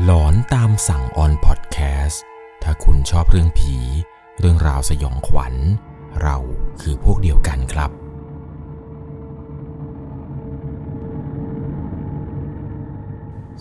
[0.00, 2.22] หลอนตามสั่งออนพอดแคสต์
[2.62, 3.76] ถ้าคุณชอบเรื่องผี
[4.40, 5.54] เรื่องราวสยองขวัญ
[6.22, 6.36] เรา
[6.80, 7.90] คือพวกเดียวกันครับ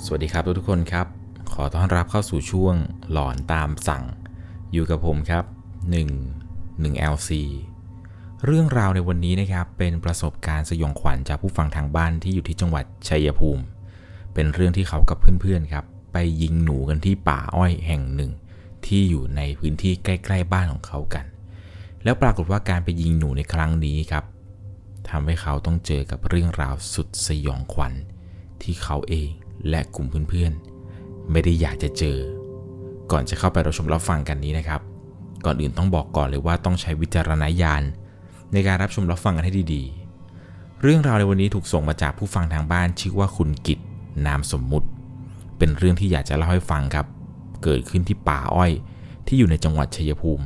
[0.04, 1.08] สวัสดีครับทุกคนครับ
[1.54, 2.76] ขอต้อนรับเข้าสู่ช่วง
[3.12, 4.04] หลอนตามสั่ง
[4.72, 5.44] อยู่กับผมครับ
[6.10, 7.30] 1 1 LC
[8.46, 13.64] เรื่องราวในวันนี้นะครับ เป็นประสบการณ์สยองขวัญจากผู้ฟังทางบ้านที่อยู่ที่จังหวัดชัยภูมิ
[14.34, 18.32] เป็นเรื่องที่เขากับเพื่อนๆครับ ไปยิงหนูกันที่ป่าอ้อยแห่งหนึ่ง
[18.86, 21.26] ที่อยู่ในพื้นที่ใกล้ ๆ บ้านของเขากัน
[22.04, 24.26] แล้วปรากฏว่าการไปยิงหนูในครั้งนี้ครับ
[25.10, 27.94] ทำให้เขาต้องเจอกับเรื่องราวสุดสยองขวัญ
[28.62, 29.30] ที่เขาเอง
[29.70, 32.18] และกลุ่มเพื่อนๆ ไม่ได้อยากจะเจอ
[33.12, 34.82] ก่อนจะเข้าไปรับชมรับฟังกันนี้นะครับ
[35.46, 37.84] ก่อนอื่นต้องบอกก่อนเลยว่าต้องใช้วิจารณญาณ
[38.54, 43.80] ในการรับชมรับฟังกันให้ดีๆ เรื่องราวในวันนี้ถูกส่งมาจากผู้ฟังทางบ้านชื่อว่าคุณกิต
[44.26, 44.88] นามสมมุติ
[45.62, 47.06] เป็นเรื่องที่อยากจะเล่าให้ฟังครับ
[47.64, 48.72] เกิดขึ้นที่ป่าอ้อย
[49.28, 50.46] ที่อยู่ในจังหวัดชัยภูมิ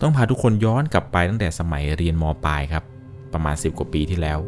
[0.00, 2.84] ต้องพาทุกคนย้อนกลับไปตั้งแต่สมัยเรียนมปลายครับ
[3.32, 4.38] ประมาณ 10 กว่าปีที่แล้ว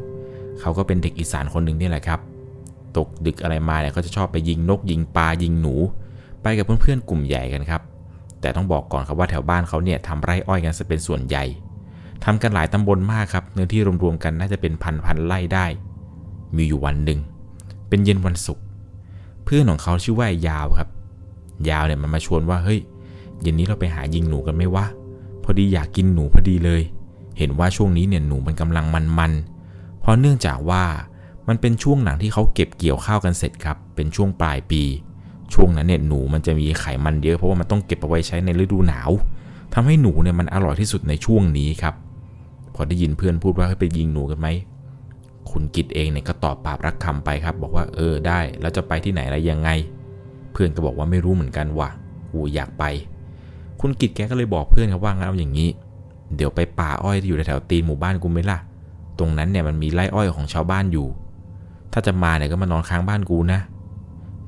[0.60, 2.20] เขาก็เป็นเด็กอีสานคนหนึ่งนี่แหละครับ
[2.96, 5.74] ตกดึกอะไรมาเนี่ยเขาจะชอบไปยิงนกยิงปลายิงหนู
[6.42, 7.82] ไปกับเพื่อนๆกลุ่มใหญ่กันครับ
[8.40, 11.44] แต่ต้องบอกก่อนครับว่าแถวบ้านเขาเนี่ยทำไร่อ้อยกันซะเป็นส่วนใหญ่
[12.24, 15.66] ทำกันหลายตำบลมากครับเนื้อที่รวมๆกันน่าจะเป็นพันพันไร่ได้
[16.56, 17.18] มีอยู่วันหนึ่ง
[17.88, 18.64] เป็นเย็นวันศุกร์
[19.46, 20.88] เพื่อนของเขาชื่อว่ายาวครับ
[21.70, 22.80] ยาวเนี่ยมันมาชวนว่าเฮ้ย
[23.40, 24.86] เย็นนี้เราไปหายิงหนูกันไหมวะ
[25.42, 26.82] พอดีอยากกินหนูพอดีเลย
[27.38, 28.86] เห็นว่าช่วงนี้เนี่ยหนูมันกำลัง
[29.18, 30.84] มันๆเพราะเนื่องจากว่า
[31.48, 34.82] มันเป็นช่วงหลังที่เขาเก็บเกี่ยวข้าวกันเสร็จครับ เป็นช่วงปลายปี
[35.54, 39.10] ช่วงนั้นเนี่ยหนูมันจะมีไขมันเยอะเพราะว่ามันต้องเก็บเอาไว้ใช้ในฤดูหนาว
[39.74, 41.94] ทำให้หนูเนี่ยมันอร่อยที่สุดในช่วงนี้ครับ
[42.74, 44.48] พอได้ยินเพื่อนพูดว่าให้ไปยิงหนูกันไหม
[45.58, 49.70] คุณกิตเองเนี่ยก็ตอบปากรักคำไปครับ บอกว่าเออได้ แล้วจะไปที่ไหนอะไรยังไง
[50.52, 51.90] เพื่อนก็บอกว่าไม่รู้เหมือนกันว่ะ
[52.32, 52.84] กูอยากไป
[53.80, 55.68] คุณกิตแกก็เลยบอกเพื่อนครับว่างั้นเอาอย่างนี้
[56.36, 58.58] เดี๋ยวไปป่าอ้อยที่อยู่แถวตีนหมู่บ้านกูไหมล่ะ
[59.18, 61.06] ตรงนั้นเนี่ยมันมีไร่อ้อยของชาวบ้านอยู่
[61.92, 63.60] ถ้าจะมาเนี่ยก็มานอนค้างบ้านกูนะ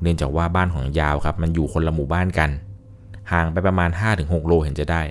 [0.01, 2.49] เนื่องจากว่าบ้านของยาวครับ มันอยู่คนละหมู่บ้านกัน
[3.31, 5.01] ห่างไปประมาณ 5-6 โลเห็นจะได้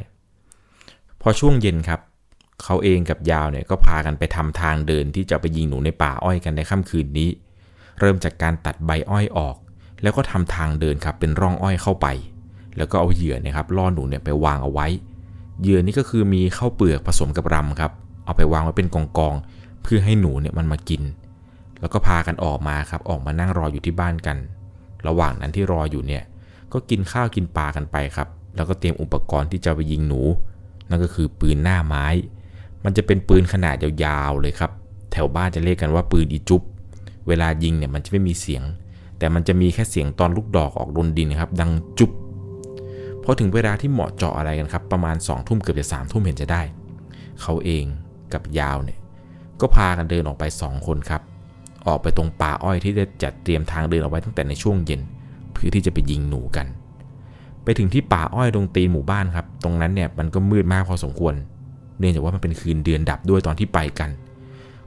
[1.21, 2.01] พอช่วงเย็นครับ
[2.65, 7.29] เขาเองกับยาวเนี่ยก็พากันไปทำทางเดินที่จะไปยิงหนูในป่าอ้อยกันในค่ำคืนนี้
[8.01, 9.57] เริ่มจากการตัดใบอ้อยออก
[10.03, 12.07] แล้วก็ทำทางเดินครับเป็นร่องอ้อยเข้าไป
[12.77, 14.87] แล้วก็เอาเหยื่อนี่ยครับล่อหนูเนี่ยไปวางเอาไว้
[15.63, 17.93] เหยื่อนี่ก็คือมีข้าวเปลือกผสมกับรำครับ
[18.25, 21.03] เอาไปวางไว้เป็นกองๆเพื่อให้หนูเนี่ยมันมากิน
[21.81, 24.37] แล้วก็พากันออกมาครับออกมานั่งรออยู่ที่บ้านกัน
[25.07, 26.23] ระหว่างนั้นที่รออยู่เนี่ย
[26.73, 30.21] ก็กินข้าวกินปลากันไปครับ แล้วก็เตรียมอุปกรณ์ที่จะไปยิงหนู
[30.89, 32.07] นั่นก็คือปืนหน้าไม้
[32.85, 34.71] มันจะเป็นปืนขนาดยาวๆเลยครับ
[35.13, 36.63] แถวบ้านจะเรียกกันว่าปืนอีจุบ
[37.29, 38.63] เวลายิงเนี่ยมันจะไม่มีเสียง
[39.19, 42.11] แต่มันจะมีแค่เสียงตอนลูกดอกออกโดนดินครับ ดังจุบ
[43.23, 46.63] พอถึงเวลาที่เหมาะเจาะอะไรกันครับ ประมาณ2องทุ่มเกือบจะสามทุ่มเห็นจะได้
[47.43, 47.85] เขาเอง
[48.33, 48.99] กับยาวเนี่ย
[49.61, 51.23] ก็พากันเดินออกไป 2 คนครับ
[51.87, 55.01] ออกไปตรงป่าอ้อยที่ได้จัดเตรียมทางเดินเอาไว้ตั้งแต่ในช่วงเย็น
[55.53, 56.67] เพื่อที่จะไปยิงหนูกัน
[57.65, 61.35] ไปถึงที่ป่าอ้อยตรงตีนหมู่บ้านครับ ตรงนั้นเนี่ยมันก็มืดมากพอสมควร
[61.99, 64.11] เนื่องจากว่ามันเป็นคืนเดือนดับด้วยตอนที่ไปกัน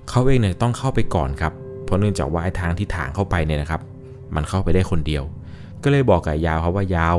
[0.09, 3.81] เขาเองเนี่ยต้องเข้าไปก่อนครับ เพราะเนื่องจากว่าไอ้ทางที่ถางเข้าไปเนี่ยนะครับ
[4.35, 5.23] มันเข้าไปได้คนเดียว
[5.83, 7.17] ก็เลยบอกกับยาวครับว่ายาว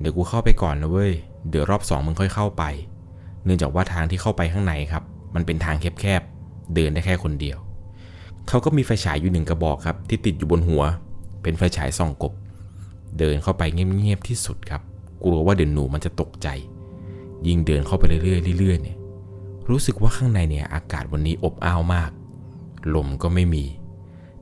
[0.00, 1.12] เดี๋ยวกูเข้าไปก่อนนะเว้ย
[1.50, 2.64] เดี๋ยวรอบสองมึงค่อยเข้าไป
[3.44, 5.02] เนื่องจากว่าทางที่เข้าไปข้างในครับ
[5.34, 7.58] มันเป็นทางแคบๆ เดินได้แค่คนเดียว
[8.48, 10.82] เขาก็มีไฟฉายอยู่หนึ่งกระบอกครับ ที่ติดอยู่บนหัว
[11.42, 12.32] เป็นไฟฉายส่องกบ
[13.18, 14.82] เดินเข้าไปเงียบๆที่สุดครับ
[15.24, 16.48] กลัวว่าเดี๋ยวหนูมันจะตกใจ
[17.46, 18.96] ยิ่งเดินเข้าไปเรื่อยๆเรื่อยๆเนี่ย
[19.68, 22.10] รู้สึกว่าข้างในเนี่ยอากาศวันนี้อบอ้าวมาก
[22.94, 23.64] ลมก็ไม่มี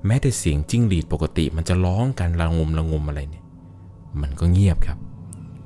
[0.06, 3.44] แม้แต่เสียงจิ้งหรีดปกติมันจะร้องกันระงมระงมอะไรเนี่ย
[4.20, 4.98] มันก็เงียบครับ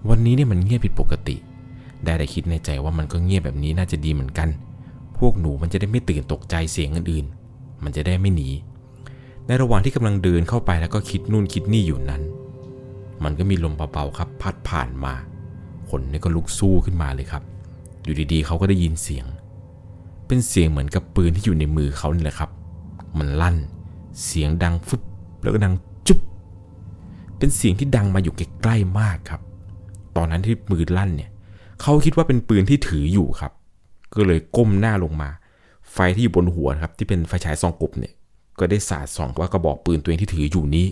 [0.08, 1.36] วันนี้เนี่ยมันเงียบผิดปกติ
[2.04, 4.48] ได้แต่คิดในใจว่ามันก็เงียบแบบนี้น่าจะดีเหมือนกัน
[5.18, 8.48] พวกหนูมันจะได้ไม่ตื่นตกใจเสียงอื่นๆ มันจะได้ไม่หนี
[9.46, 12.22] ในระหว่างที่กำลังเดินเข้าไปแล้วก็คิดนู่นคิดนี่อยู่นั้น
[13.24, 15.14] มันก็มีลมเบาๆครับ พัดผ่านมา
[15.90, 17.42] คนนี่ก็ลุกสู้ขึ้นมาเลยครับ
[18.04, 19.26] อยู่ดีๆเขาก็ได้ยินเสียง
[20.32, 22.50] เป็นเสียงเหมือนกับปืนที่อยู่ในมือเขานี่แหละครับ
[23.18, 23.56] มันลั่น
[24.24, 25.02] เสียงดังฟึบ
[25.42, 25.74] แล้วก็ดัง
[26.06, 26.20] จุ๊บ
[27.38, 29.40] เป็นเสียงที่ดังมาอยู่ใกล้ๆมากครับ
[30.16, 31.30] ตอนนั้นที่มือลั่นเนี่ย
[31.80, 33.52] เขาคิดว่าเป็นปืนที่ถืออยู่ครับ
[34.14, 35.30] ก็เลยก้มหน้าลงมา
[35.92, 38.12] ไฟที่อยู่บนหัวครับ ที่เป็นไฟฉายส่องกบเนี่ย
[38.58, 40.86] ก็ได้สาดส่องว่ากระบอกปืนตัวเองที่ถืออยู่นี้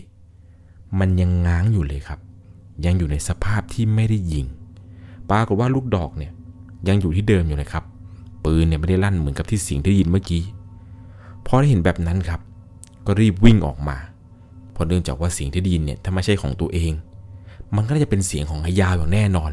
[0.99, 2.21] มันยังง้างอยู่เลยครับ
[2.85, 4.47] ยังอยู่ในสภาพที่ไม่ได้ยิง
[5.31, 6.33] ปรากฏว่าลูกดอกเนี่ย
[6.89, 7.85] ยังอยู่ที่เดิมอยู่เลยครับ
[8.45, 10.43] ปืนเนี่ยไม่ได้ลั่นเหมือนกับที่เสียงที่ได้ยินเมื่อกี้
[11.47, 12.41] พอได้เห็นแบบนั้นครับ
[13.07, 13.97] ก็รีบวิ่งออกมา
[14.73, 16.93] เพราะเนื่องจากว่าเสียงที่ได้ยินเนี่ยถ้าไม่ใช่ของตัวเอง
[17.77, 19.53] มันก็น่าจะเป็นเสียงของไอ้ยาวอย่างแน่นอน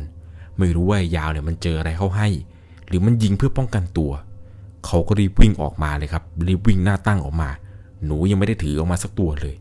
[0.58, 2.28] ไม่รู้ว่าไอ้ยาวเนี่ยมันเจออะไรเข้าให้
[2.88, 4.12] หรือมันยิงเพื่อป้องกันตัว
[4.86, 7.50] เขาก็รีบวิ่งออกมาเลยครับ รีบวิ่งหน้าตั้งออกมา
[8.06, 9.56] หนูยังไม่ได้ถือออกมาสักตัวเลย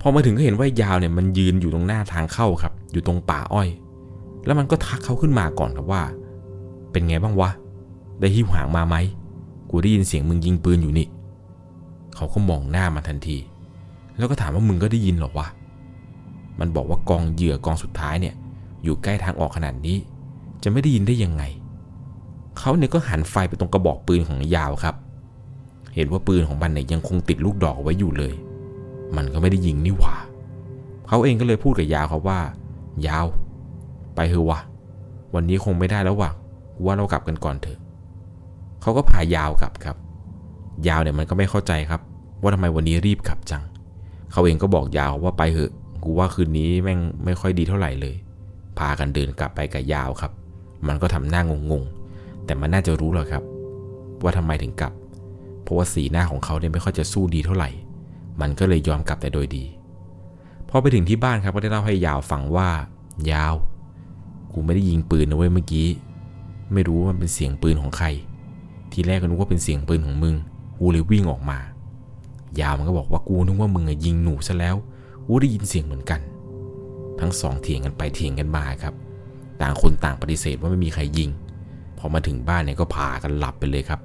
[0.00, 3.68] พอมาถึงก็เห็นว่ายาวเนี่ยมันยืนอยู่ตรงหน้าทางเข้าครับ อยู่ตรงป่าอ้อย
[4.46, 6.02] แล้วมันก็ทักเขาขึ้นมาก่อนครับว่า
[6.90, 7.50] เป็นไงบ้างวะ
[8.22, 8.96] ได้หิ้วหางมาไหม
[9.70, 11.06] กูได้ยินเสียงมึงยิงปืนอยู่นี่
[12.14, 13.38] เขาก็มองหน้ามาทันที
[14.18, 15.48] แล้วก็ถามว่ามึงก็ได้ยินหรอวะ
[16.60, 18.34] มันบอกว่ากองเหยื่อกองสุดท้ายเนี่ย
[18.84, 19.96] อยู่ใกล้ทางออกขนาดนี้
[20.62, 21.42] จะไม่ได้ยินได้ยังไง
[22.58, 24.94] เขาเนี่ยก็หันไฟไปตรงกระบอกปืนของยาวครับ
[25.94, 28.34] เห็นว่าปืนของมันเนี่ยยังคงติดลูกดอกไว้อยู่เลย
[29.16, 30.14] มันก็ไม่ได้ยิงนี่หว่า
[31.08, 32.40] เขาเองก็เลยพูดกับยาวครับว่า
[33.06, 33.26] ยาว
[34.14, 34.60] ไปเถอะวะ
[35.34, 36.30] วันนี้คงไม่ได้แล้ววะ
[36.84, 37.78] ว่าเรากลับกันก่อนเถอะ
[38.82, 39.96] เขาก็พายาวกลับครับ
[40.88, 42.00] ยาวเนี่ยมันก็ไม่เข้าใจครับ
[42.42, 43.62] ว่าทำไมวันนี้รีบกลับจัง
[44.32, 45.72] เขาเองก็บอกยาวว่าไปเถอะ
[46.04, 48.14] กูว่าคืนนี้แม่งไม่ค่อยดีเท่าไหร่เลย
[48.78, 50.32] พากันเดินกลับไปกับยาวครับ
[50.86, 53.42] มันก็ทำหน้างงๆ แต่มันน่าจะรู้หรอกครับ
[54.22, 54.92] ว่าทำไมถึงกลับ
[55.62, 57.70] เพราะว่าสีหน้าของเขาเนี่ยไม่ค่อยจะสู้ดีเท่าไหร่
[58.40, 59.64] มันก็เลยยอมกลับแต่โดยดี
[60.68, 62.68] พอไปถึงที่บ้านครับก็ได้เล่าให้ยาวฟังว่า
[63.32, 63.54] ยาว
[64.52, 65.88] กูไม่ได้ยิงปืนนะเว้ยเมื่อกี้
[66.72, 68.06] ไม่รู้ว่ามันเป็นเสียงปืนของใคร
[68.92, 70.34] ทีแรกก็นึกว่าเป็นเสียงปืนของมึง
[70.78, 71.58] กูเลยวิ่งออกมา
[72.60, 74.76] ยาวมันก็บอกว่ากูนึกว่ามึงยิงหนูซะแล้ว
[75.26, 76.20] กูได้ยินเสียงเหมือนกัน
[77.20, 78.94] ทั้งสองเถียงกันไปเถียงกันมาครับ
[79.60, 81.30] ต่างคนต่างปฏิเสธว่าไม่มีใครยิง
[81.98, 84.00] พอมาถึงบ้านเนี่ยก็พากันหลับไปเลยครับ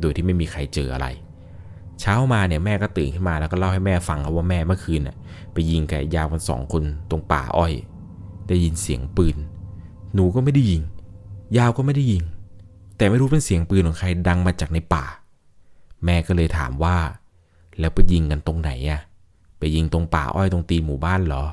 [0.00, 1.06] โดยที่ไม่มีใครเจออะไร
[2.00, 5.16] เช้ามาเนี่ยแม่ก็ตื่นขึ้นมาแล้วก็เล่าให้แม่ฟังครับว่าแม่เมื่อคืนน่ะ
[5.52, 7.72] ไปยิงกับยาวกันสองคนตรงป่าอ้อย
[8.48, 9.36] ได้ยินเสียงปืน
[10.14, 10.82] หนูก็ไม่ได้ยิง
[11.58, 12.22] ยาวก็ไม่ได้ยิง
[13.00, 15.04] แต่ไม่รู้เป็นเสียงปืนของใครดังมาจากในป่า
[16.04, 16.96] แม่ก็เลยถามว่า
[17.78, 19.00] แล้วไปยิงกันตรงไหนอะ
[19.58, 21.44] ไปยิงตรงป่าอ้อยตรงตีนหมู่บ้านเหรอ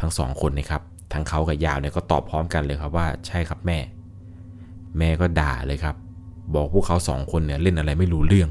[0.00, 3.78] ทั้งสองคนนะครับ ทั้งเขากับยาวเนี่ยก็ตอบพร้อมกันเลยครับว่าใช่ครับแม่
[4.98, 5.96] แม่ก็ด่าเลยครับ
[6.54, 8.50] บอกพวกเขาสองคนเนี่ยเล่นอะไรไม่รู้เรื่อง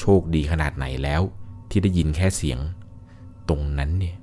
[0.00, 1.22] โชคดีขนาดไหนแล้ว
[1.70, 2.58] ที่ได้ยินแค่เสียง
[3.48, 4.16] ตรงนั้นเนี่ย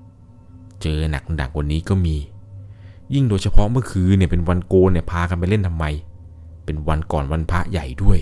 [0.81, 2.15] เจอหนักหนักกว่านี้ก็มี
[3.13, 5.85] ยิ่งโดยเฉพาะเมื่อคืนเนี่ยเป็นวันโกนเนี่ยพากันไปเล่นทำไม
[6.65, 8.19] เป็นวันก่อนวันพระใหญ่ด้วย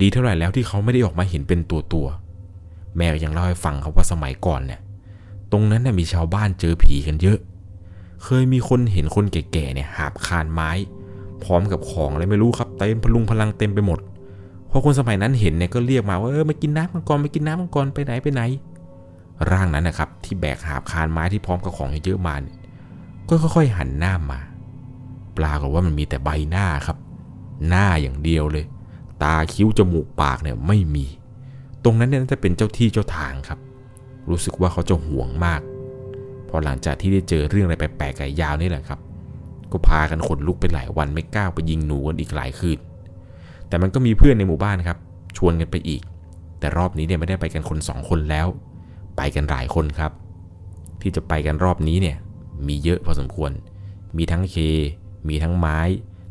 [0.00, 2.06] ดีเท่าไหร่แล้วที่เขาไม่ได้ออกมาเห็นเป็นตัวตัว
[2.96, 4.80] แม่ก็ยังเล่าให้ฟังครับว่าสมัยก่อนเนี่ย
[5.52, 7.38] ตรงนั้นเนี่ยมีชาวบ้านเจอผีกันเยอะ
[8.24, 10.70] เคยมีคนเห็นคนแก่ๆเนี่ยหาบคานไม้
[11.44, 13.98] พร้อมกับของอะไรไม่รู้ครับเต็มพลุงพลังเต็มไปหมด
[14.70, 18.42] พอคนสมัยนั้นเห็นเนี่ยก็เรียกมาว่าเออมากินน้ำมังกรมากินน้ำมังกรไปไหนไปไหน
[19.50, 22.56] ร่างนั้นนะครับ ที่แบกหาบคานไม้ที่พร้อมกับของเยอะๆมาเนี่ย
[23.28, 24.40] ก็ค่อยๆหันหน้ามา
[25.36, 26.96] ปรากฏว่ามันมีแต่ใบหน้าครับ
[27.68, 28.64] หน้าอย่างเดียวเลย
[29.22, 31.06] ตาคิ้วจมูกปากเนี่ยไม่มี
[31.84, 33.58] ตรงนั้นเนี่ยน่าจะเป็นเจ้าที่เจ้าทางครับ
[34.30, 35.60] รู้สึกว่าเขาจะห่วงมาก
[36.48, 39.00] พอหลังจากที่ได้เจอเรื่องอะไรแปลกๆกับยาวนี่แหละครับ
[39.72, 42.78] ก็พากันขนลุกไปหลายวันไม่กล้าไปยิงหนูกันอีกหลายคืน
[43.68, 44.98] แต่มันก็มีเพื่อนในหมู่บ้านครับ
[45.36, 46.02] ชวนกันไปอีก
[46.58, 48.46] แต่รอบนี้เนี่ยไม่ได้ไปกันคนสองคนแล้ว
[49.16, 50.12] ไปกันหลายคนครับ
[51.00, 52.16] ที่จะไปกันรอบนี้เนี่ย
[52.66, 53.50] มีเยอะพอสมควร
[54.16, 54.56] มีทั้งเค
[55.28, 55.78] มีทั้งไม้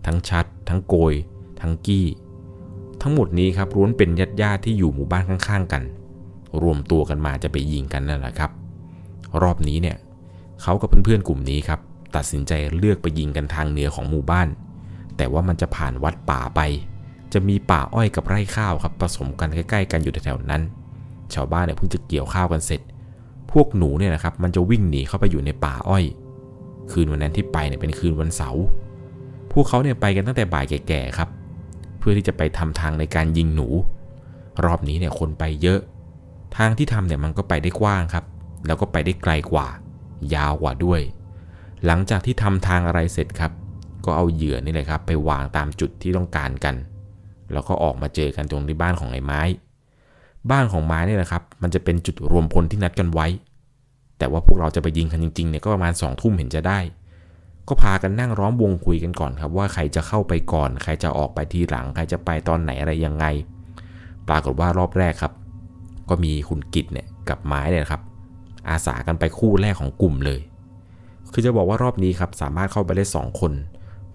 [0.05, 1.13] ทั้งชัด ทั้งโกย
[1.61, 2.07] ทั้งกี้
[3.01, 5.83] ทั้งหมดนี้ครับล้วนเป็นญาติญาติที่อยู่หมู่บ้านข้างๆ กัน
[6.61, 8.51] รวมตัวกันมาจะไปยิงกันนั่นแหละครับ
[9.41, 9.97] รอบนี้เนี่ย
[10.61, 11.79] เขากับเพื่อนๆกลุ่มนี้ครับ
[12.15, 14.47] ตัดสินใจเลือกไปยิงกันทางเหนือของหมู่บ้าน
[15.17, 16.61] แต่ว่ามันจะผ่านวัดป่าไป
[17.33, 20.61] จะมีป่าอ้อยกับไร่ข้าวครับผสมกันใกล้ๆ กันอยู่แถวๆนั้น
[21.33, 22.81] ชาวบ้านเนี่ยเพิ่งจะเกี่ยวข้าวกันเสร็จ
[23.51, 26.03] พวกหนูเนี่ยนะครับมันจะวิ่งหนีเข้าไปอยู่ในป่าอ้อย
[26.91, 28.63] คืนวันนั้นที่ไปเนี่ยเป็นคืนวันเสาร์
[29.53, 31.29] พวกเขาเนี่ยไปกันตั้งแต่บ่ายแก่ๆครับ
[31.99, 33.67] เพื่อที่จะไปทำทางในการยิงหนู
[34.65, 35.79] รอบนี้เนี่ยคนไปเยอะ
[36.57, 38.25] ทางที่ทำเนี่ยมันก็ไปได้กว้างครับ
[38.65, 39.67] แล้วก็ไปได้ไกลกว่า
[40.33, 41.01] ยาวกว่าด้วย
[41.85, 43.51] หลังจากที่ทำทางอะไรเสร็จครับ
[44.05, 46.75] ก็เอาเหยื่อนี่เลยครับ ไปวางตามจุดที่ต้องการกัน
[47.53, 49.41] แล้วก็ออกมาเจอกันตรงที่บ้านของไอ้ไม้
[50.51, 53.27] บ้านของไม้นี่แหละครับ มันจะเป็นจุดรวมพลที่นัดกันไว้
[54.17, 56.79] แต่ว่าพวกเราจะไปยิงกันจริงๆเนี่ยก็ประมาณสองทุ่มเห็นจะได้
[57.67, 63.25] ก็พากันนั่งร้อมวงคุยกันก่อนครับ ว่าใครจะเข้าไปก่อน ใครจะออกไปทีหลัง ใครจะไปตอนไหนอะไรยังไง
[64.27, 65.33] ปรากฏว่ารอบแรกครับ
[66.09, 68.01] ก็มีคุณกิจเนี่ยกับไม้เนี่ยครับ
[68.69, 70.41] อาสากันไปคู่แรกของกลุ่มเลย
[71.31, 73.53] คือจะบอกว่ารอบนี้ครับสามารถเข้าไปได้ 2 คน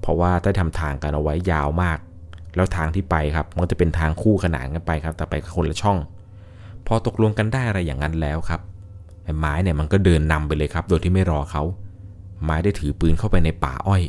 [0.01, 1.99] เพราะว่าได้ทำทางกันเอาไว้ยาวมาก
[2.55, 5.99] แล้วทางที่ไปครับมันจะเป็นทางคู่ขนานกันไปครับ แต่ไปคนละช่อง
[6.87, 8.61] พอตกลงกันได้อะไรอย่างนั้นแล้วครับ
[9.25, 11.63] ไอ้ไม้เนี่ยมันก็เดินนำไปเลยครับ โดยที่ไม่รอเขา
[12.43, 14.03] ไม้ได้ถือปืนเข้าไปในป่าอ้อย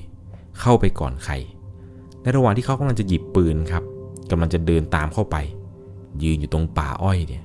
[0.59, 1.33] เข้าไปก่อนใคร
[2.21, 3.83] ในระหว่างที่เขากำลังจะหยิบปืนครับ
[4.31, 5.35] กำลังจะเดินตามเข้าไป
[6.23, 7.43] ยืนอยู่ตรงป่าอ้อยเนี่ย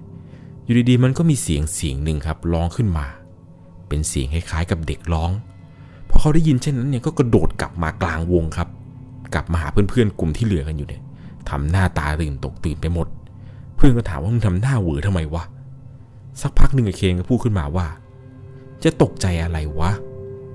[0.65, 3.07] อยู่ดีๆมันก็มีเสียงเสียงหนึ่งครับร้องขึ้นมา
[3.89, 5.31] เป็นเสียงคล้ายๆกับเด็กร้อง
[6.09, 8.69] พอเขาได้ยินเช่นนั้นเนี่ยก็กระโดดกลับมากลางวงครับ
[9.35, 11.03] กลับมาหาเพื่อนๆกลุ่มที่เหลือกันอยู่เนี่ย
[11.51, 13.07] ทำหน้าตาตื่นตกตื่นไปหมด
[13.75, 15.45] เพื่อนก็ถามว่ามึงทำหน้าเหวอทำไมวะ
[16.43, 17.87] สักพักหนึ่งไอ้เคนก็พูดขึ้นมาว่า
[18.85, 19.91] จะตกใจอะไรวะ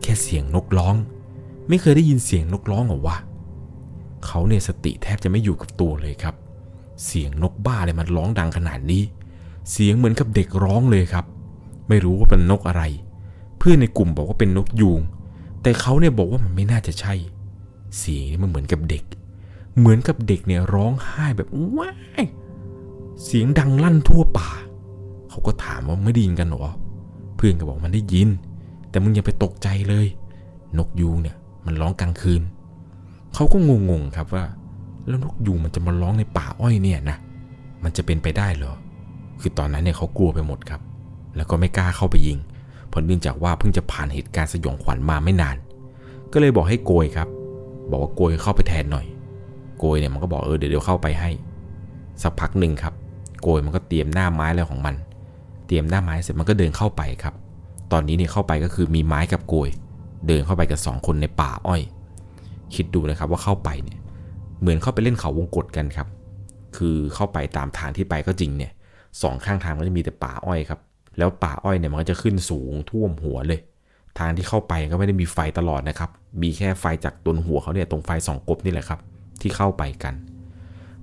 [0.02, 0.96] แค่เสียงนกร้อง
[1.70, 3.18] ไม่เคยได้ยินเสียงนกร้องหรอวะ
[4.26, 6.36] เขาเนี่ยสติแทบจะไม่อยู่กับตัวเลยครับ
[7.06, 9.04] เสียงนกบ้าอะไรมันร้องดังขนาดนี้
[9.72, 11.26] เสียงเหมือนกับเด็กร้องเลยครับ
[11.88, 12.84] ไม่รู้ว่าเป็นนกอะไร
[13.58, 15.02] เพื่อนในกลุ่มบอกว่าเป็นนกยูง
[15.62, 17.14] แต่เขาเนี่ยบอกว่ามันไม่น่าจะใช่
[17.98, 19.04] เสียงนี่มันเหมือนกับเด็ก
[19.78, 21.92] เหมือนกับเด็กเนี่ยร้องไห้แบบว้า
[22.22, 22.24] ย
[23.24, 24.50] เสียงดังลั่นทั่วป่า
[25.30, 26.66] เขาก็ถามว่าไม่ได้ยินกันหรอ
[27.36, 28.30] เพื่อนก็บอกมันได้ยิน
[28.90, 30.08] แต่มึงอย่าไปตกใจเลย
[30.78, 32.42] นกยูงเนี่ย มันร้องกลางคืน
[33.34, 33.58] เขาก็
[33.90, 34.46] งงๆครับว่า
[35.08, 37.18] แล้วนกยูงมันจะมาร้องในป่าอ้อยเนี่ยนะ
[37.84, 38.74] มันจะเป็นไปได้เหรอ
[39.42, 40.82] คือตอนนั้นเนี่ยเขากลัวไปหมดครับ
[41.36, 42.38] แล้วก็ไม่กล้าเข้าไปยิง
[42.90, 45.58] เพราะเนื่องจากว่าเพิ่งจะผ่านเหตุการณ์สยองขวัญมาไม่นาน
[46.34, 47.28] ก็เลยบอกให้โกยครับ
[47.90, 49.06] บอกว่าโกยเข้าไปแทนหน่อย
[49.80, 51.30] โกยเนี่ยมันก็บอกเออเดี๋ยวเดี๋ยวเข้าไปให้
[52.22, 52.94] สักพักหนึ่งครับ
[53.42, 54.96] โกยมันก็เตรียมหน้าไม้อะไรของมัน
[55.68, 57.34] เตรียมหน้าไม้เสร็จมันก็เดินเข้าไปครับ
[57.92, 59.70] ตอนนี้เนี่ยเข้าไปก็คือมีไม้กับโกย
[60.28, 61.82] เดินเข้าไปกับสองคนในป่าอ้อย
[62.76, 64.00] คิดดูนะครับว่าเข้าไปเนี่ย
[64.60, 66.08] เหมือนเข้าไปเล่นเขาวงกตกันครับ
[66.78, 68.72] คือเข้าไปตามทางที่ไปก็จริงเนี่ย
[69.22, 70.80] สองข้างทางก็จะมีแต่ป่าอ้อยครับ
[71.18, 73.60] แล้วป่าอ้อยเนี่ยมันก็จะขึ้นสูงท่วมหัวเลย
[74.20, 76.10] ทางที่เข้าไปก็ไม่ได้มีไฟตลอดนะครับ
[76.42, 79.00] มีแค่ไฟจากตนหัวเขาเนี่ยตรงไฟสองกบนี่แหละครับ
[79.42, 80.14] ที่เข้าไปกัน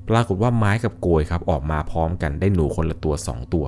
[0.08, 3.66] ปรากฏว่าไม้กับโกยครับออกมาพร้อมกันได้หนูคนละตัวสองตัว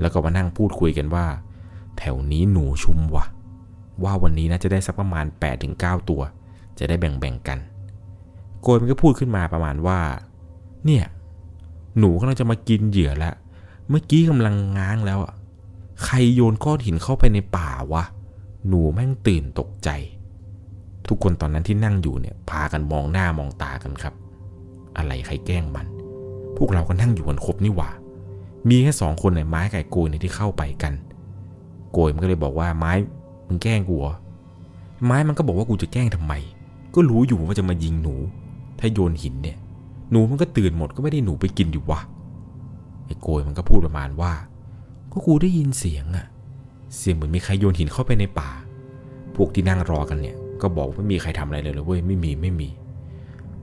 [0.00, 1.26] แล้วก็มานั่งพูดคุยกันว่า
[1.98, 3.24] แถวนี้หนูชุมวะ
[4.02, 5.26] ว่าวันนี้น่าจะได้สักประมาณ
[5.66, 6.22] 8-9 ตัว
[6.78, 7.58] จะได้แบ่งๆกัน
[8.62, 10.00] โกยมันก็พูดขึ้นมาประมาณว่า
[10.84, 11.04] เนี่ย
[11.98, 13.34] หนูกำลังจะมากินเหยื่อแล้ว
[13.88, 15.34] เมื่อกี้กำลังง้างแล้วอะ
[16.04, 18.04] ใครโยนก้อนหินเข้าไปในป่าวะ
[18.68, 19.90] หนูแม่งตื่นตกใจ
[21.08, 24.14] ทุกคนตอนนั้นที่นั่งอยู่เนี่ย พากันมองหน้ามองตากันครับ
[24.96, 25.86] อะไรใครแกล้งมัน
[26.56, 27.90] พวกเราก็นั่งอยู่กันครบนี่หว่า
[28.68, 30.92] มีแค่สองคนในไม้ไก่โกยในที่เข้าไปกัน
[31.94, 32.92] โกยมันก็เลยบอกว่าไม้
[33.46, 34.14] มึงแกล้งกูเหรอ
[35.04, 36.32] ไม้มันก็บอกว่ากูจะแกล้งทำไม
[36.94, 38.14] ก็รู้อยู่ว่าจะมายิงหนู
[38.78, 39.56] ถ้าโยนหินเนี่ย
[40.10, 42.00] หนูมันก็ตื่นหมดก็ไม่ได้หนูไปกินดิวะ
[43.06, 44.32] ไอ้โกยมันก็พูดประมาณว่า
[45.12, 46.26] ก็กูได้ยินเสียงอะ
[46.96, 48.50] เสียงเหมือนมีใครโยนหินเข้าไปในป่า
[49.34, 52.68] พวกที่นั่งรอกันเนี่ย ก็บอกว่าไม่มีใครทำอะไรเลยเลยเว้ยไม่มีไม่มี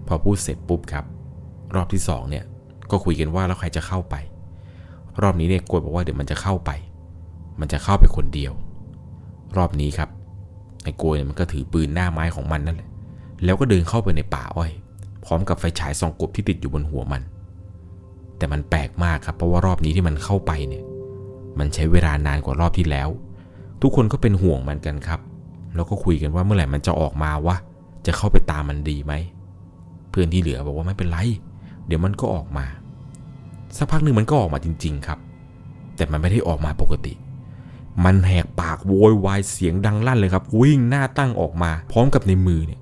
[0.07, 1.05] พอพูดเสร็จปุ๊บครับ
[1.75, 2.43] รอบที่สองเนี่ย
[2.91, 4.15] ก็คุยกันว่าแล้วใครจะเข้าไป
[5.21, 6.71] รอบนี้เนี่ยโกยบอกว่าเดี๋ยวมันจะเข้าไป
[7.59, 8.53] มันจะเข้าไปคนเดียว
[9.57, 10.09] รอบนี้ครับ
[10.83, 12.89] ไอ้โกยเนี่ยมันก็ถือปืนหน้าไม้ของมันนั่นแหละ
[13.43, 14.71] แล้วก็เดินเข้าไปในป่าอ้อย
[15.25, 17.21] พร้อมกับไฟฉายส่องกบที่ติดอยู่บนหัวมัน
[18.37, 20.83] แต่มันแปลกมากครับเพราะว่ารอบนี้ที่มันเข้าไปเนี่ย
[21.59, 23.09] มันใช้เวลานานกว่ารอบที่แล้ว
[23.81, 25.19] ทุกคนก็เป็นห่วงมันกันครับ
[25.75, 27.55] แล้วก็คุยกันว่าเมื่อไหร่มันจะออกมาวะ
[28.05, 29.13] จะเข้าไปตามมันดีไหม
[30.09, 31.17] เพื่อนที่เหลือบอกว่าไม่เป็นไร
[31.87, 32.65] เดี๋ยวมันก็ออกมา
[33.77, 35.19] สักพักหนึ่งมันก็ออกมาจริง ๆ ครับ
[35.95, 37.13] แต่มันไม่ได้ออกมาปกติ
[38.05, 42.79] มันแหกปากโวยวายเสียงดังลั่นเลยครับ วิ่งหน้าตั้งออกมา พร้อมกับในมือเนี่ย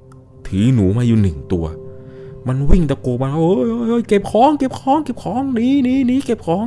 [0.47, 1.65] ถือหนูมาอยู่หนึ่งตัว
[2.47, 3.53] มันวิ่งตะโกนมาโอ้
[3.99, 6.65] ยเก็บของเก็บของเก็บของหนีหนีหนีเก็บของ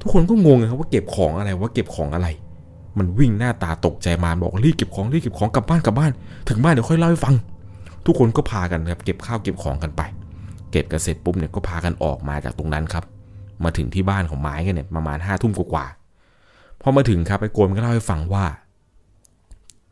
[0.00, 2.28] ทุกคนก็งงครับว่าเก็บของอะไรว่าเก็บของอะไร
[2.98, 6.10] มันวิ่งหน้าตาตกใจมาบอกรีบเก็บของรีบเก็บของกลับบ้านกลับบ้าน
[6.48, 7.34] ถึงบ้านเดี๋ยวค่อยเล่าให้ฟัง
[8.06, 10.02] ทุกคนก็พากันครับเก็บข้าวเก็บของกันไป
[10.70, 13.04] เก็บกันเสร็จปุ๊บเนี่ยก็พากันออกมาจากตรงนั้นครับ
[13.64, 16.01] มาถึงที่บ้านของไม้กันเนี่ยประมาณห้าทุ่มกว่าๆ
[16.82, 18.46] พอมาถึงครับไอ้โกนมันก็เล่าให้ฟังว่า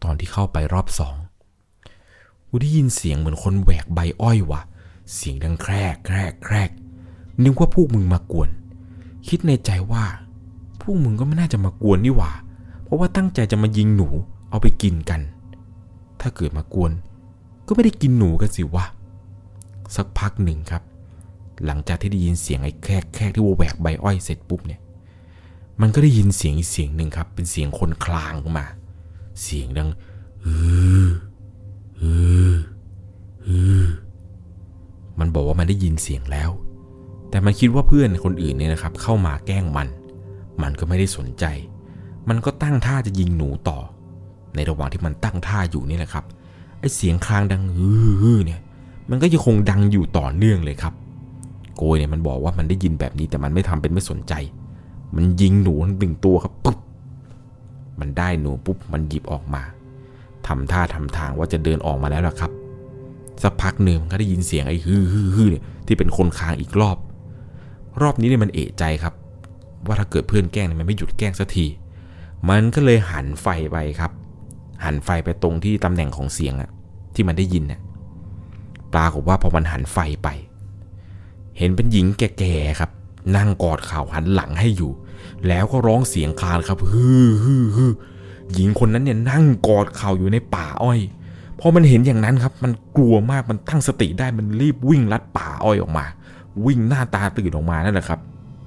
[0.03, 1.17] ตอนที่เข้าไปรอบสอง
[2.49, 4.63] กูได้ยินเสียงเหมือนคนแหวกใบอ้อยว่ะ
[5.15, 6.71] เสียงดังแครกแครกแครก
[7.45, 8.49] นึกว่าพวกมึงมากวน
[9.29, 10.05] คิดในใจว่า
[10.81, 12.33] พวกมึงก็ไม่น่าจะมากวนนี่หว่า
[12.83, 14.09] เพราะว่าตั้งใจจะมายิงหนู
[14.51, 15.21] เอาไปกินกัน
[16.21, 16.93] ถ้าเกิดมากวน
[17.67, 18.85] ก็ไม่ได้กินหนูกันสิวะ
[19.97, 20.83] สักพักหนึ่งครับ
[21.65, 24.81] หลังจากที่ได้ยินเสียงไอ้แครกแครกที่ว่าแหวกใบอ้อยเสร็จปุ๊บเนี่ย
[25.81, 28.67] มันก็ได้ยินเสียงอีกเสียงหนึ่งครับ เป็นเสียงคนคลางออกมา
[29.43, 29.91] เสียงดัง
[30.45, 30.57] ฮื
[31.05, 31.09] อ
[32.01, 32.15] ฮื
[32.49, 32.53] อ
[33.47, 33.85] ฮือ
[35.21, 36.51] มันบอกว่ามันได้ยินเสียงแล้ว
[37.31, 39.89] แต่มันคิดว่าเพื่อนคนอื่นเนี่ยนะครับ เข้ามาแกล้งมัน
[40.63, 41.45] มันก็ไม่ได้สนใจ
[42.29, 43.79] มันก็ตั้งท่าจะยิงหนูต่อ
[44.55, 46.25] ในระหว่างที่มันตั้งท่าอยู่นี่แหละครับ
[46.81, 47.89] ไอเสียงคลางดังฮื
[48.37, 48.61] อเนี่ย
[49.11, 50.95] มันก็ยังคงดังอยู่ต่อเนื่องเลยครับ
[51.77, 54.33] โกยเนี่ยมันบอกว่ามันได้ยินแบบนี้แต่มันไม่ทำเป็นไม่สนใจ
[55.17, 56.79] มันยิงหนูหนึ่งตัวครับปุ๊บ
[58.01, 59.63] มันได้หนูปุ๊บมันหยิบออกมา
[60.47, 62.51] ทำท่าทำทางว่าจะเดินออกมาแล้วล่ะครับ
[63.43, 66.97] สักพักหนึ่งมันก็ได้ยินเสียงไอ้ฮือฮือฮือเนี่ยที่เป็นคนค้างอีกรอบ
[68.01, 69.15] รอบนี้เนี่ยมันเอะใจครับ
[69.87, 71.67] ว่าถ้าเกิดเพื่อนแกล้งเนี่ยมันไม่หยุดแกล้งสักที
[72.49, 74.13] มันก็เลยหันไฟไปครับ
[74.85, 76.71] หันไฟไปตรงที่ตำแหน่งของเสียงอะ
[77.15, 77.81] ที่มันได้ยินเนี่ย
[78.95, 80.29] ปรากฏว่าพอมันหันไฟไป
[81.59, 82.91] เห็นเป็นหญิงแก่ๆครับ
[83.37, 84.93] นั่งกอดเข่าหันหลังให้อยู่
[85.49, 87.93] แล้วก็ร้องเสียงคลานครับฮือฮือฮือ
[88.55, 91.01] หญิงคนนั้นเนี่ยนั่งกอดเข่าอยู่ในป่าอ้อย
[91.61, 96.05] พอมันเห็นอย่างนั้นครับ มันกลัวมากมันตั้งสติได้มันรีบวิ่งลัดป่าอ้อยออกมา
[96.67, 98.21] วิ่งหน้าตาตื่นออกมานั่นแหละครับ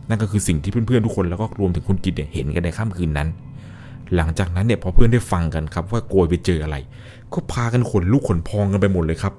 [0.10, 3.28] นั่นก็คือสิ่งที่เพื่อนๆทุกคนแล้วก็รวมถึงคุณกิตเนี่ยเห็นกันในค่ำคืนนั้น
[4.16, 6.78] หลังจากนั้นเนี่ยพอเพื่อนได้ฟังกันครับว่าโกยไปเจออะไร
[7.34, 9.34] ก็พากันขนลุกขนพองกันไปหมดเลยครับ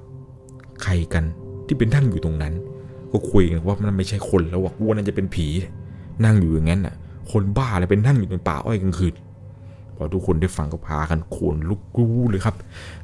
[0.83, 1.23] ใครกัน
[1.65, 2.53] ที่เป็นนั่งอยู่ตรงนั้น
[3.15, 5.47] ก็คุยกันว่ามันไม่ใช่คนแล้วว่าว่านั่นจะเป็นผี
[6.25, 6.95] นั่งอยู่อย่างนั้นน่ะ
[7.31, 9.13] คนบ้าอะไรเป็นนั่งอยู่ในป่าอ้อยกลางคืน
[9.95, 12.55] พอทุกคนได้ฟังก็พากันโขนลุกกูเลยครับ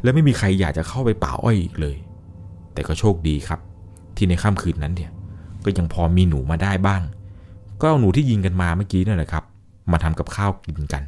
[0.03, 1.97] และไม่มีใครอยากจะเข้าไปป่าอ้อยอีกเลย
[2.73, 3.59] แต่ก็โชคดีครับ
[4.15, 5.11] ที่ในค่ำคืนนั้นเนี่ย
[5.65, 7.01] ก็ยังพอมีหนูมาได้บ้าง
[7.79, 9.43] ก็เอาหนูที่ยิงกันมาเมื่อกี้นั่นแหละครับ
[9.91, 11.03] มาทำกับข้าวกินกัน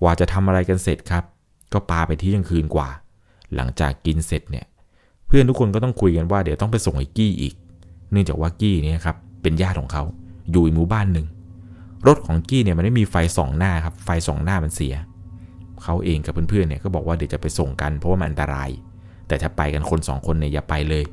[0.00, 1.24] กว่าจะทำอะไรกันเสร็จครับ
[1.72, 2.88] ก็ปาไปที่ยังคืนกว่า
[3.54, 4.66] หลังจากกินเสร็จเนี่ย
[5.26, 7.54] เพื่อนทุกคนก็ต้องคุยกันว่าเดี๋ยวต้องไปส่งไอ้กี้อีก
[8.10, 10.02] เนื่องจากว่ากี้เนี่ยครับเป็นญาติของเขา
[10.50, 11.26] อยู่อีกหมู่บ้านหนึ่ง
[12.06, 14.94] รถของกี้เนี่ยมันไม่มีไฟส่องหน้าครับไฟส่องหน้ามันเสีย
[15.82, 18.70] เขาเองกับเพื่อนๆเนี่ยก็บอกว่าเดี๋ยวจะไปส่งกันเพราะว่ามันอันตราย
[19.28, 21.04] แต่ถ้าไปกันคนสองคนเนี่ยอย่าไปเลย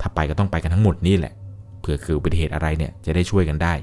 [0.00, 1.32] ถ้าไปก็ต้องไปกันทั้งหมดนี่แหละ
[1.80, 3.74] เผื่อคืออุบัติเหตุอะไรเนี่ยจะได้ช่วยกันได้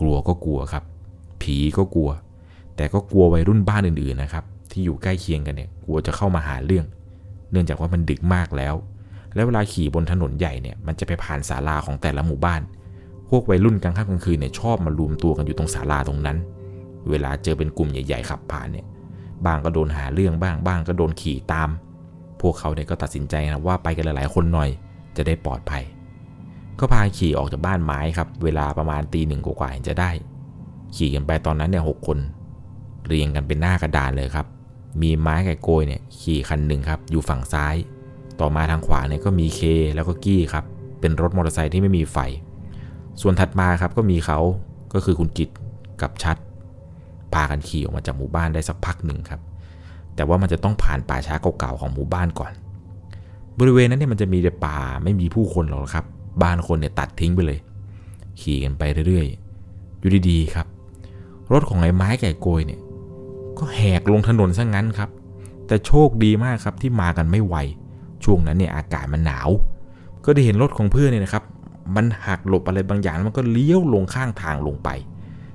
[0.00, 0.84] กลัวก็กลัวครับ
[1.42, 2.10] ผีก็กลัว
[2.76, 6.86] แต่ก็กลัววัยรุ่นบ้านอื่นๆนะครับที่อยู่ใกล้เคียงกันเนี่ยกลัวจะเข้ามาหาเรื่อง
[7.50, 8.74] เนื่องจากว่ามันดึกมากแล้ว
[9.34, 12.60] แล้วเวลาขี่บนถนนใหญ่เนี่ยมันจะไปผ่านศาลาของแต่ละหมู่บ้าน
[13.28, 16.36] พวกวัยรุ่นกลางค่ำกลางคืนเนี่ยชอบมารวมตัวกันอยู่ตรงศาลาตรงนั้น
[17.10, 18.86] เวลาเจอเป็นกลุ่มใหญ่ ๆขับผ่านเนี่ย
[19.46, 21.68] บางก็โดนหาเรื่องบ้างบ้างก็โดนขี่ตาม
[22.40, 24.68] พวกเขาเนี่ยก็ตัดสินใจนะว่าไปกันหลายๆคนหน่อย
[25.16, 25.84] จะได้ปลอดภัย
[26.78, 30.10] ก็พาขี่ออกจากบ้านไม้ครับ เวลาประมาณตีหนึ่งกว่าๆจะได้
[30.96, 32.18] ขี่กันไปตอนนั้นเนี่ยหกคน
[33.06, 34.46] เรียงกันเป็นหน้ากระดานเลยครับ
[35.02, 37.74] มีไม้ไก่โกยเนี่ยขี่คันหนึ่งครับอยู่ฝั่งซ้าย
[38.40, 39.60] ต่อมาทางขวาเนี่ยก็มีเค
[39.94, 40.64] แล้วก็กี้ครับ
[41.00, 42.18] เป็นรถมอเตอร์ไซค์ที่ไม่มีไฟ
[43.20, 44.38] ส่วนถัดมาครับก็มีเขา
[44.94, 45.48] ก็คือคุณกิต
[46.02, 46.36] กับชัด
[47.34, 49.40] พากันขี่ออกมาจากหมู่บ้านได้สักพักหนึ่งครับ
[50.14, 52.52] แต่ว่ามันจะต้องผ่านป่าช้าเก่าๆของหมู่บ้านก่อน
[53.58, 56.04] บริเวณนั้นเนี่ยมันจะมีแต่ป่าไม่มีผู้คนหรอกครับ
[56.42, 57.58] บ้านคนเนี่ยตัดทิ้งไปเลย
[58.40, 60.66] ขี่กันไปเรื่อยๆ อยู่ดีๆครับ
[61.52, 62.80] รถของไอ้ไม้แก่โกยเนี่ย
[63.58, 65.10] ก็แหกลงถนนซะงั้นครับ
[65.66, 67.56] แต่โชคดีมากครับที่มากันไม่ไว
[68.24, 69.48] ช่วงนั้นเนี่ยอากาศมันหนาว
[70.24, 71.44] ก็ได้เห็นรถของเพื่อนเนี่ยนะครับ
[71.96, 74.88] มันหักหลบอะไรบางอย่างแล้วมันก็เลี้ยวลงข้างทางลงไป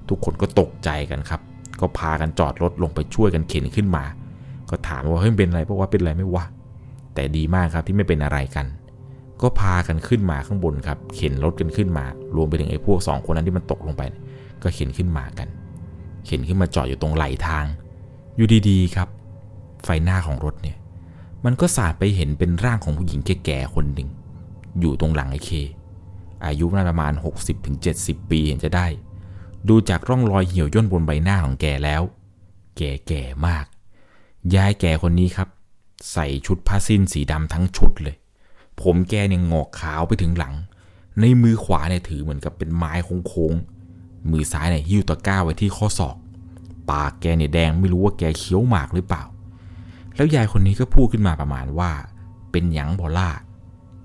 [0.10, 1.42] ทุกคนก็ตกใจกันครับ
[1.80, 4.04] ก็พากันจอดรถลงไปช่วยกันเข็นขึ้นมา
[4.70, 6.46] ก็ถามว่าเฮ้ยเป็นอะไรเพราะว่าเป็นอะไรไม่วะ
[7.14, 8.66] แต่ดีมากครับที่ไม่เป็นอะไรกัน
[9.42, 14.02] ก็พากันขึ้นมาข้างบนครับ เข็นรถกันขึ้นมา รวมไปถึงไอ้พวกสองคนนั้นที่มันตกลงไป
[14.64, 15.48] ก็เข็นขึ้นมากัน
[16.26, 17.66] เข็นขึ้นมาจอดอยู่ตรงไหลทาง
[18.36, 19.08] อยู่ดีๆครับ
[19.84, 20.78] ไฟหน้าของรถเนี่ย
[21.50, 24.10] มันก็สาดไปเห็นเป็นร่างของผู้หญิงแก่ๆคนหนึ่ง
[24.80, 25.50] อยู่ตรงหลังไอ้เค
[26.46, 27.14] อายุน่าประมาณ
[27.72, 28.88] 60-70 ปีเห็นจะได้
[29.70, 32.02] ดูจากร่องรอยเหี่ยวย่นบนใบหน้าของแกแล้ว
[32.78, 33.66] แก่แก่มาก
[34.56, 35.50] ยายแก่คนนี้ครับ
[36.12, 38.16] ใส่ชุดผ้าสิ้นสีดำทั้งชุดเลย
[38.82, 40.54] ผมแกเนี่ยงอกขาวไปถึงหลัง
[41.20, 42.94] ในมือขวาเนี่ยถือเหมือนกับเป็นไม้
[43.28, 46.16] โค้งๆมือซ้ายเนี่ยหิ้วตะกร้าไว้ที่ข้อศอก
[46.92, 49.24] ปากแกเนี่ยแดงไม่รู้ว่าแกเคี้ยวหมากหรือเปล่า
[50.18, 51.92] แล้วยายคนนี้ก็พูดขึ้นมาประมาณว่า
[52.52, 53.30] เป็นหยังบอล่า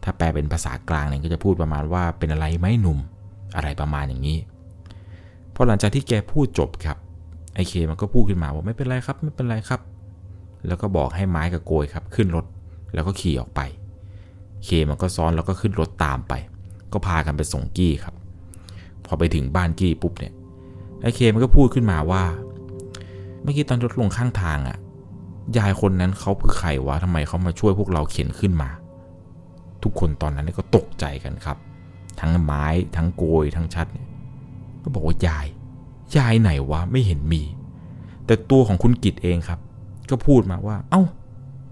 [0.04, 2.98] ถ้าแปลเป็นภาษากลางเนี่ยก็จะพูดประมาณว่าเป็นอะไรไหมหนุ่ม
[3.56, 4.38] อะไรประมาณอย่างนี้
[5.54, 6.96] พอหลังจากที่แกพูดจบครับ
[7.54, 9.80] ไอเคมันก็พูดขึ้นมาว่าไม่เป็นไรครับ ไม่เป็นไรครับ
[10.66, 12.46] แล้วก็บอกให้ไม้กับโกยครับขึ้นรถ
[12.94, 13.60] แล้วก็ขี่ออกไป
[14.64, 16.32] เคมันก็ซ้อนแล้วก็ขึ้นรถตามไป
[16.92, 18.14] ก็พากันไปส่งกี้ครับ
[19.04, 20.32] พอไปถึงบ้านกี้ปุ๊บเนี่ย
[21.02, 22.24] ไอเคมันก็พูดขึ้นมาว่า
[23.42, 24.78] เมื่อกี้ตอนรถลงข้างทางอะ่ะ
[25.58, 28.70] ยายคนนั้นเขาคือใครวะทำไมเขามาช่วยพวกเราเข็นขึ้นมา
[29.82, 31.56] ทุกคนตอนนั้นก็ตกใจกันครับ
[32.20, 34.08] ทั้งไม้ทั้งโกยทั้งชัดเนี่ย
[34.82, 35.46] ก็บอกว่ายาย
[36.16, 37.42] ยายไหนวะไม่เห็นมี
[38.26, 39.58] แต่ตัวของคุณกิตเองครับ
[40.10, 41.02] ก็พูดมาว่า เอ้า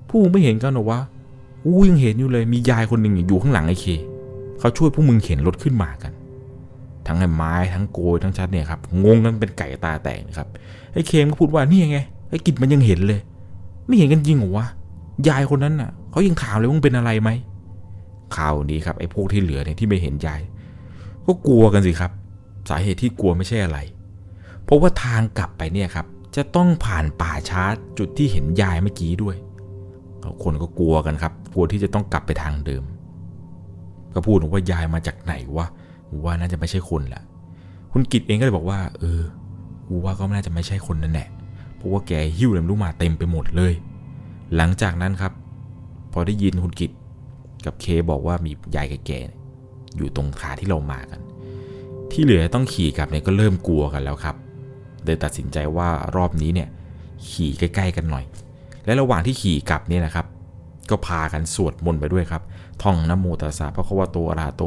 [0.09, 1.01] พวกมึงไม่เห็นกันหรอวะ
[1.65, 3.87] อู้ยังเห็นอยู่เลยมียายคนหนึ่งอยู่ข้างหลังไอ้เค
[4.59, 6.13] เขาช่วยพวกมึงเข็นรถขึ้นมากัน
[7.07, 10.49] ทั้งไอ้ไม้ทั้งโกยทั้งชัดเนี่ยครับงงกันเป็นไก่ตาแตกนะครับ
[10.93, 11.99] ไอ้เคมก็พูดว่านี่ไง
[12.31, 13.21] ไอ้กิจมันยังเห็นเลย
[13.87, 14.67] ไม่เห็นกันจริงเหรอวะ
[15.29, 17.31] ยายคนนั้นน่ะเขายังถามเลยว่ามึงเป็นอะไรไหม
[18.37, 20.41] ข่าวนี้ครับไอ้พวกที่เหลือเนี่ยที่ไม่เห็นยาย
[21.27, 22.11] ก็กลัวกันสิครับ
[22.69, 23.79] สาเหตุที่กลัวไม่ใช่อะไร
[24.65, 27.63] เพราะว่าทางกลับไปเนี่ยครับ จะต้องผ่านป่าช้า
[27.99, 29.37] จุดที่เห็นยายเมื่อกี้ด้วย
[30.43, 32.85] คนก็กลัวกันครับ กลัวที่จะต้องกลับไปทางเดิม
[34.15, 35.67] ก็พูดว่ายายมาจากไหนวะ
[36.25, 37.23] ว่าน่าจะไม่ใช่คนแหละ
[37.93, 39.21] คุณกิตเองก็เลยบอกว่า เออ
[39.89, 41.29] กูว่าก็น่าจะไม่ใช่คนนั่นแหละ
[41.81, 43.73] เพราะว่าแกหิ้วอะไรไม่รู้มาเต็มไปหมดเลย
[44.57, 45.33] หลังจากนั้นครับ
[46.13, 46.91] พอได้ยินคุณกิจ
[47.65, 51.21] กับเคบอกว่ามียายแก่ๆอยู่ตรงขาที่เรามากัน
[52.13, 54.37] ที่เหลือต้องขี่กลับเนี่ยก็เริ่มกลัวกันแล้วครับ
[55.05, 56.69] เลยตัดสินใจว่ารอบนี้เนี่ย
[57.29, 58.25] ขี่ใกล้ ๆ กันหน่อย
[58.85, 60.27] และระหว่างที่ขี่กลับเนี่ยนะครับ
[60.91, 62.43] ก็พากันสวดมนต์ไปด้วยครับ
[62.83, 64.63] ท่องนโมตัสสะพระคัมภีโตอระหะโต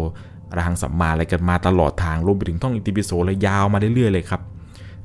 [0.50, 4.42] อะระหังสัมมาอะไรกันมาตลอดทางรวมไปถึงท่องอิติปิโสเลยยาวมาเรื่อยๆเลยครับ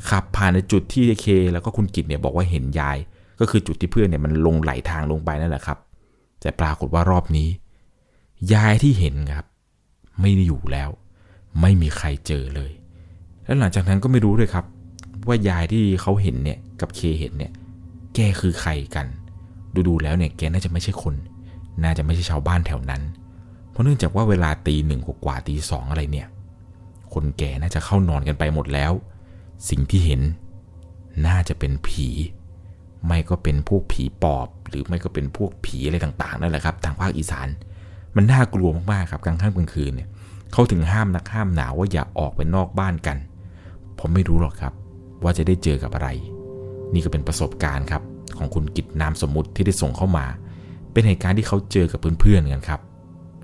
[0.09, 2.99] ขับผ่านในจุดที่เคแล้วก็คุณกิตเนี่ยบอกว่าเห็นยาย
[3.41, 5.79] ก็คือจุดที่เพื่อนเนี่ยมันลงไหลทางลงไปนั่นแหละครับ
[6.41, 7.49] แต่ปรากฏว่ารอบนี้
[8.55, 9.47] ยายที่เห็นครับ
[10.21, 10.91] ไม่ได้อยู่แล้ว
[11.61, 12.73] ไม่มีใครเจอเลย
[13.45, 14.65] แล้วหลังจากนั้นก็ไม่รู้เลยครับ
[15.27, 17.53] ว่ายายที่เขาเห็นเนี่ยกับเคเห็นเนี่ย
[18.15, 19.07] แกคือใครกัน
[19.89, 21.15] ดูๆแล้วเนี่ยแกน่าจะไม่ใช่คน
[21.85, 23.03] น่าจะไม่ใช่ชาวบ้านแถวนั้น
[23.71, 26.29] เพราะเนื่องจากว่าเวลาตีหนึ่งกว่าตีสองอะไรเนี่ย
[27.15, 28.93] คนแก่น่าจะเข้านอนกันไปหมดแล้ว
[29.69, 30.21] สิ่งที่เห็น
[31.27, 32.09] น่าจะเป็นผี
[33.07, 37.49] ไม่ก็เป็นพวกผีปอบ หรือไม่ก็เป็นพวกผีอะไรต่างๆนั่นแหละครับ ทางภาคอีสาน
[38.17, 40.09] มันน่ากลัวมากๆครับกลางค่ำกลางคืนเนี่ย
[40.53, 43.17] เขาถึงห้ามนักห้ามหนาวว่าอย่าออกไปนอกบ้านกัน
[43.99, 44.73] ผมไม่รู้หรอกครับ
[45.23, 46.09] ว่าจะได้เจอกับอะไร
[46.95, 48.03] นี่ก็เป็นประสบการณ์ครับ
[48.39, 50.27] ของคุณกิตนามสมมุติที่ได้ส่งเข้ามา
[50.93, 52.81] เป็นเหตุการณ์ที่เขาเจอกับเพื่อนๆกันครับ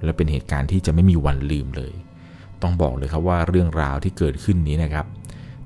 [0.05, 1.95] และเป็นเหตุการณ์ที่จะไม่มีวันลืมเลย
[2.63, 5.07] ต้องบอกเลยครับว่าเรื่องราวที่เกิดขึ้นนี้นะครับ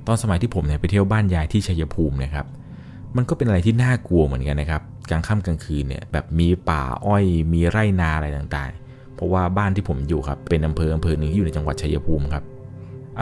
[0.08, 2.46] ตอนสมัยที่ผมเนี่ยไปเที่ยวบ้านยายที่ชัยภูมินะครับ
[3.16, 12.44] มันก็เป็นอะไรที่น่ากลัวเหมือนกันนะครับ กลางค่ำกลางคืนเนี่ยแบบมีป่าอ้อย มีไร่นาอะไรต่างๆ เพราะว่าบ้านที่ผมอยู่ครับเป็นอำเภออำเภอหนึ่งที่อยู่ในจังหวัดชัยภูมิครับ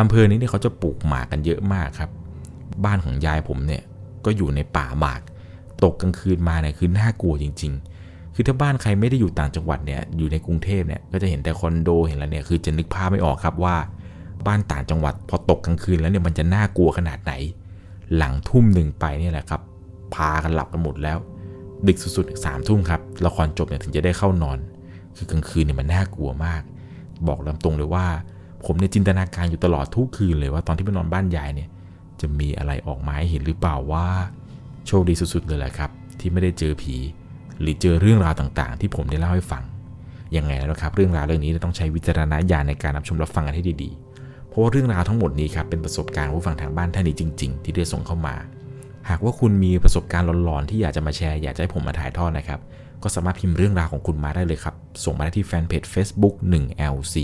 [0.00, 2.10] อำเภอนี้เนี่ยเขาจะปลูกหมากกันเยอะมากครับ
[2.84, 3.82] บ้านของยายผมเนี่ย
[4.24, 5.20] ก็อยู่ในป่าหมาก
[5.84, 7.72] ตกกลางคืนมาเนี่ยคือน่ากลัวจริง
[8.04, 13.76] ๆ คือถ้าบ้านใครไม่ได้อยู่ต่างจังหวัดเนี่ยอยู่ในกรุงเทพเนี่ยก็จะเห็นแต่คอนโดเห็นแล้วเนี่ยคือจะนึกภาพไม่ออกครับว่า
[14.46, 17.32] บ้านต่างจังหวัด พอตกกลางคืนแล้วเนี่ยมันจะน่ากลัวขนาดไหน
[18.16, 19.60] หลังทุ่มหนึ่งไปเนี่ยแหละครับ
[20.14, 21.18] พากันหลับกันหมดแล้ว
[21.86, 24.58] ดึกสุดๆสามทุ่มครับละครจบเนี่ยถึงจะได้เข้านอน
[25.16, 26.62] คือกลางคืนเนี่ยมันน่ากลัวมาก
[27.28, 28.06] บอกลำตรงเลยว่า
[28.64, 31.68] ผมในยจินตนาการอยู่ตลอดทุกคืนเลยว่าตอนที่ไปนอนบ้านยายเนี่ย
[32.20, 34.06] จะมีอะไรออกมาให้เห็นหรือเปล่าว่า
[34.86, 36.96] โชคดีสุดๆเลยแหละครับ ที่ไม่ได้เจอผี
[37.60, 39.62] หรือเจอเรื่องราวต่างๆ ที่ผมได้เล่าให้ฟัง
[40.36, 44.05] ยังไงแล้วนะครับ เรื่องราวเรื่องนี้เราต้องใช้วิจารณญาณในการรับชมรับฟังกันให้ดีๆ
[44.56, 48.34] ราะว่าเรื่องราวทั้งหมดนี้ครับเป็นประสบการณ์ผู้ฟังทางบ้านท่านนี้จริง ๆ ที่ได้ส่งเข้ามา
[49.08, 52.60] หากว่าคุณมีประสบการณ์หลอนๆที่อยากจะมาแชร์อยากจะให้ผมมาถ่ายทอดนะครับ
[53.02, 57.14] ก็สามารถพิมพ์เรื่องราวของคุณมาได้เลยครับ ส่งมาได้ที่แฟนเพจ Facebook 1LC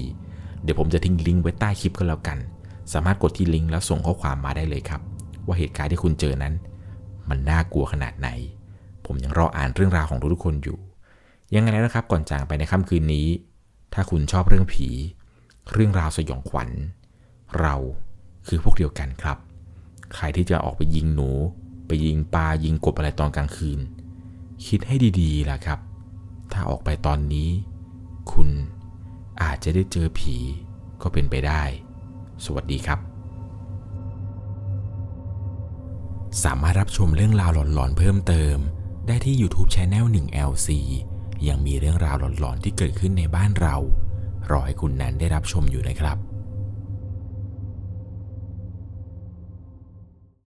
[0.63, 2.39] เดี๋ยวผมจะทิ้งลิงก์ไว้ใต้คลิปก็แล้วกัน
[2.93, 5.01] สามารถกดที่ลิงก์แล้วส่งข้อความมาได้เลยครับ
[5.47, 6.55] ว่าเหตุการณ์ที่คุณเจอนั้น
[7.29, 8.29] มันน่ากลัวขนาดไหน
[9.07, 10.79] ผมยังรออ่านเรื่องราวของทุกๆคนอยู่
[11.55, 13.27] ยังไงแล้วนะครับก่อนจากไปในค่ำคืนนี้
[13.95, 14.89] ถ้าคุณชอบเรื่องผี
[15.73, 16.71] เรื่องราวสยองขวัญ
[17.61, 17.75] เรา
[18.47, 19.39] คือพวกเดียวกันครับ
[20.15, 21.31] ใครที่จะออกไปยิงหนู
[21.87, 23.81] ไปยิงปลายิงกบอะไรตอนกลางคืน
[24.67, 25.79] คิดให้ดีๆล่ะครับ
[26.53, 27.51] ถ้าออกไปตอนนี้
[28.33, 28.49] คุณ
[29.43, 30.37] อาจจะได้เจอผี
[31.03, 31.63] ก็เป็นไปได้
[32.45, 32.99] สวัสดีครับ
[36.45, 38.57] สามารถรับชมเรื่องราวหลอนๆเพิ่มเติม
[39.07, 40.69] ได้ที่ YouTube c h anel 1 LC
[41.49, 43.77] ยังมีเรื่องราวหลอนๆที่เกิดขึ้นในบ้านเรา
[44.51, 46.32] รอให้คุณนั้นได้รับชมอยู่นะครับ